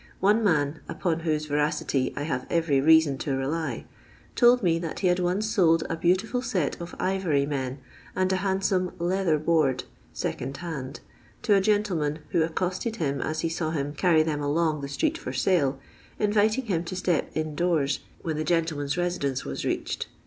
[0.19, 3.85] One man— upon whose Teracity I have erery reason to rely—
[4.35, 7.77] told me that he once sold a beautiful set of ivory men
[8.15, 11.01] and a handsome "leather board" (second band)
[11.43, 15.19] to a gentleman who accosted him as he saw him carry them along the street
[15.19, 15.77] for sale,
[16.17, 20.07] inviting him to step in doors, when the gentleman's residence was reached.